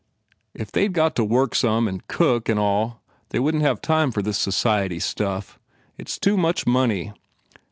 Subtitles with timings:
[0.55, 3.81] If they d got to work some and cook an all they wouldn t have
[3.83, 5.59] time for this society stuff.
[5.95, 7.13] It s too much money.